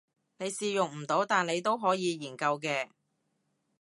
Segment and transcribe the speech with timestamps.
[0.39, 2.89] 你試用唔到但你都可以研究嘅